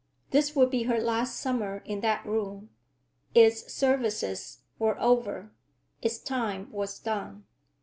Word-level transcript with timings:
This 0.31 0.55
would 0.55 0.71
be 0.71 0.85
her 0.85 0.99
last 0.99 1.39
summer 1.39 1.83
in 1.85 1.99
that 2.01 2.25
room. 2.25 2.71
Its 3.35 3.71
services 3.71 4.63
were 4.79 4.99
over; 4.99 5.51
its 6.01 6.17
time 6.17 6.71
was 6.71 6.97
done. 6.97 7.45